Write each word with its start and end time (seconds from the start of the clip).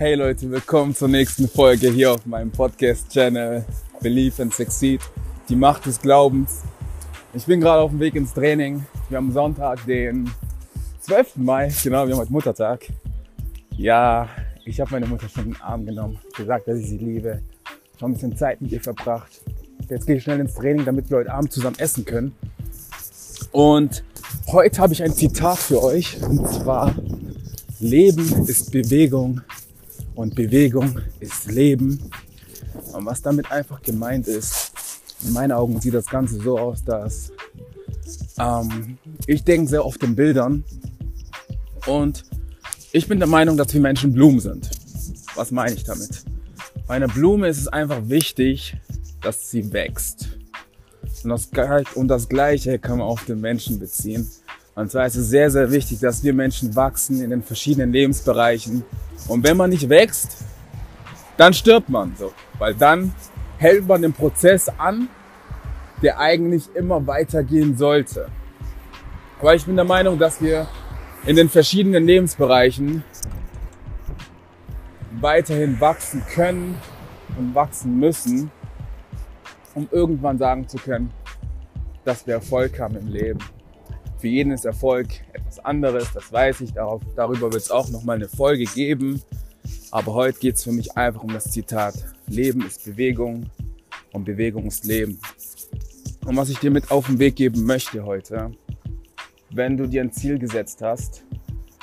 Hey 0.00 0.14
Leute, 0.14 0.48
willkommen 0.48 0.94
zur 0.94 1.08
nächsten 1.08 1.48
Folge 1.48 1.90
hier 1.90 2.12
auf 2.12 2.24
meinem 2.24 2.52
Podcast-Channel 2.52 3.64
Believe 4.00 4.40
and 4.40 4.54
Succeed, 4.54 5.00
die 5.48 5.56
Macht 5.56 5.86
des 5.86 6.00
Glaubens. 6.00 6.62
Ich 7.34 7.44
bin 7.46 7.60
gerade 7.60 7.82
auf 7.82 7.90
dem 7.90 7.98
Weg 7.98 8.14
ins 8.14 8.32
Training. 8.32 8.86
Wir 9.08 9.16
haben 9.16 9.32
Sonntag, 9.32 9.84
den 9.86 10.30
12. 11.00 11.38
Mai, 11.38 11.72
genau, 11.82 12.06
wir 12.06 12.14
haben 12.14 12.20
heute 12.20 12.32
Muttertag. 12.32 12.86
Ja, 13.76 14.28
ich 14.64 14.78
habe 14.78 14.92
meine 14.92 15.06
Mutter 15.06 15.28
schon 15.28 15.46
in 15.46 15.52
den 15.54 15.60
Arm 15.62 15.84
genommen, 15.84 16.16
gesagt, 16.36 16.68
dass 16.68 16.78
ich 16.78 16.90
sie 16.90 16.98
liebe, 16.98 17.42
schon 17.98 18.12
ein 18.12 18.14
bisschen 18.14 18.36
Zeit 18.36 18.60
mit 18.60 18.70
ihr 18.70 18.80
verbracht. 18.80 19.40
Jetzt 19.90 20.06
gehe 20.06 20.14
ich 20.14 20.22
schnell 20.22 20.38
ins 20.38 20.54
Training, 20.54 20.84
damit 20.84 21.10
wir 21.10 21.16
heute 21.16 21.34
Abend 21.34 21.50
zusammen 21.50 21.76
essen 21.80 22.04
können. 22.04 22.36
Und 23.50 24.04
heute 24.46 24.80
habe 24.80 24.92
ich 24.92 25.02
ein 25.02 25.12
Zitat 25.12 25.58
für 25.58 25.82
euch, 25.82 26.22
und 26.22 26.48
zwar, 26.48 26.94
Leben 27.80 28.46
ist 28.46 28.70
Bewegung 28.70 29.40
und 30.18 30.34
Bewegung 30.34 31.00
ist 31.20 31.46
Leben. 31.46 32.10
Und 32.92 33.06
was 33.06 33.22
damit 33.22 33.52
einfach 33.52 33.80
gemeint 33.82 34.26
ist, 34.26 34.72
in 35.24 35.32
meinen 35.32 35.52
Augen 35.52 35.80
sieht 35.80 35.94
das 35.94 36.06
Ganze 36.06 36.40
so 36.40 36.58
aus, 36.58 36.82
dass 36.82 37.30
ähm, 38.38 38.98
ich 39.28 39.44
denke 39.44 39.68
sehr 39.68 39.84
oft 39.84 40.02
in 40.02 40.16
Bildern 40.16 40.64
und 41.86 42.24
ich 42.90 43.06
bin 43.06 43.20
der 43.20 43.28
Meinung, 43.28 43.56
dass 43.56 43.72
wir 43.72 43.80
Menschen 43.80 44.12
Blumen 44.12 44.40
sind. 44.40 44.68
Was 45.36 45.52
meine 45.52 45.76
ich 45.76 45.84
damit? 45.84 46.24
Bei 46.88 46.94
einer 46.94 47.08
Blume 47.08 47.46
ist 47.46 47.58
es 47.58 47.68
einfach 47.68 48.08
wichtig, 48.08 48.76
dass 49.22 49.52
sie 49.52 49.72
wächst. 49.72 50.30
Und 51.22 51.30
das, 51.30 51.48
und 51.94 52.08
das 52.08 52.28
Gleiche 52.28 52.80
kann 52.80 52.98
man 52.98 53.06
auf 53.06 53.24
den 53.24 53.40
Menschen 53.40 53.78
beziehen. 53.78 54.28
Und 54.74 54.90
zwar 54.90 55.06
ist 55.06 55.16
es 55.16 55.28
sehr, 55.28 55.50
sehr 55.50 55.70
wichtig, 55.70 56.00
dass 56.00 56.24
wir 56.24 56.34
Menschen 56.34 56.74
wachsen 56.74 57.22
in 57.22 57.30
den 57.30 57.42
verschiedenen 57.42 57.92
Lebensbereichen. 57.92 58.82
Und 59.26 59.42
wenn 59.44 59.56
man 59.56 59.70
nicht 59.70 59.88
wächst, 59.88 60.44
dann 61.36 61.52
stirbt 61.52 61.88
man 61.88 62.14
so. 62.16 62.32
Weil 62.58 62.74
dann 62.74 63.12
hält 63.58 63.86
man 63.86 64.02
den 64.02 64.12
Prozess 64.12 64.68
an, 64.78 65.08
der 66.02 66.18
eigentlich 66.18 66.64
immer 66.74 67.04
weitergehen 67.06 67.76
sollte. 67.76 68.28
Aber 69.40 69.54
ich 69.54 69.64
bin 69.64 69.76
der 69.76 69.84
Meinung, 69.84 70.18
dass 70.18 70.40
wir 70.40 70.66
in 71.26 71.36
den 71.36 71.48
verschiedenen 71.48 72.06
Lebensbereichen 72.06 73.02
weiterhin 75.20 75.80
wachsen 75.80 76.24
können 76.32 76.76
und 77.36 77.54
wachsen 77.54 77.98
müssen, 77.98 78.50
um 79.74 79.88
irgendwann 79.90 80.38
sagen 80.38 80.68
zu 80.68 80.76
können, 80.78 81.12
dass 82.04 82.26
wir 82.26 82.34
Erfolg 82.34 82.78
haben 82.80 82.96
im 82.96 83.08
Leben. 83.08 83.38
Für 84.18 84.26
jeden 84.26 84.50
ist 84.50 84.64
Erfolg 84.64 85.08
etwas 85.32 85.60
anderes, 85.64 86.12
das 86.12 86.32
weiß 86.32 86.62
ich. 86.62 86.72
Darauf, 86.72 87.02
darüber 87.14 87.52
wird 87.52 87.62
es 87.62 87.70
auch 87.70 87.88
nochmal 87.88 88.16
eine 88.16 88.28
Folge 88.28 88.64
geben. 88.64 89.22
Aber 89.92 90.12
heute 90.14 90.40
geht 90.40 90.56
es 90.56 90.64
für 90.64 90.72
mich 90.72 90.96
einfach 90.96 91.22
um 91.22 91.32
das 91.32 91.50
Zitat. 91.50 91.94
Leben 92.26 92.66
ist 92.66 92.84
Bewegung 92.84 93.48
und 94.12 94.24
Bewegung 94.24 94.66
ist 94.66 94.84
Leben. 94.84 95.20
Und 96.26 96.36
was 96.36 96.50
ich 96.50 96.58
dir 96.58 96.72
mit 96.72 96.90
auf 96.90 97.06
den 97.06 97.20
Weg 97.20 97.36
geben 97.36 97.64
möchte 97.64 98.04
heute, 98.04 98.50
wenn 99.50 99.76
du 99.76 99.86
dir 99.86 100.02
ein 100.02 100.12
Ziel 100.12 100.38
gesetzt 100.38 100.82
hast 100.82 101.22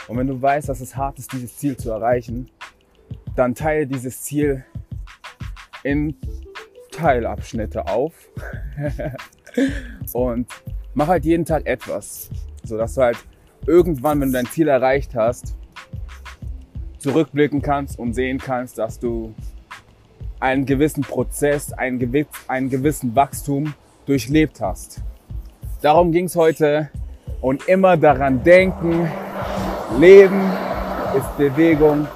und 0.08 0.18
wenn 0.18 0.28
du 0.28 0.40
weißt, 0.40 0.68
dass 0.68 0.82
es 0.82 0.96
hart 0.96 1.18
ist, 1.18 1.32
dieses 1.32 1.58
Ziel 1.58 1.78
zu 1.78 1.90
erreichen, 1.90 2.52
dann 3.36 3.56
teile 3.56 3.88
dieses 3.88 4.22
Ziel 4.22 4.66
in 5.84 6.16
Teilabschnitte 6.92 7.88
auf 7.88 8.14
und 10.14 10.48
mach 10.96 11.08
halt 11.08 11.26
jeden 11.26 11.46
Tag 11.46 11.68
etwas, 11.68 12.30
so 12.64 12.78
dass 12.78 12.96
du 12.96 13.02
halt 13.02 13.18
irgendwann, 13.68 14.20
wenn 14.22 14.30
du 14.30 14.34
dein 14.34 14.48
Ziel 14.48 14.68
erreicht 14.68 15.14
hast, 15.14 15.56
zurückblicken 16.98 17.62
kannst 17.62 18.00
und 18.00 18.14
sehen 18.14 18.40
kannst, 18.40 18.80
dass 18.80 19.00
du 19.00 19.36
einen 20.40 20.66
gewissen 20.66 21.04
Prozess, 21.04 21.72
einen, 21.74 22.00
gewiss, 22.00 22.28
einen 22.48 22.70
gewissen 22.70 23.16
Wachstum 23.16 23.74
durchlebt 24.06 24.62
hast. 24.62 25.02
Darum 25.82 26.12
ging 26.12 26.26
es 26.26 26.36
heute 26.36 26.90
und 27.42 27.68
immer 27.68 27.98
daran 27.98 28.44
denken, 28.44 29.08
Leben 30.00 30.42
ist 31.16 31.38
Bewegung 31.38 32.08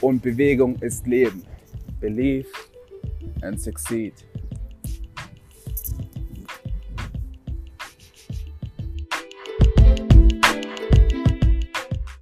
und 0.00 0.22
Bewegung 0.22 0.76
ist 0.76 1.06
Leben. 1.06 1.44
Believe 2.00 2.48
and 3.42 3.60
succeed. 3.60 4.14